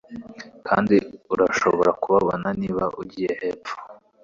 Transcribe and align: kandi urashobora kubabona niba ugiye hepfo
kandi 0.67 0.95
urashobora 1.33 1.91
kubabona 2.01 2.47
niba 2.61 2.85
ugiye 3.01 3.31
hepfo 3.41 3.75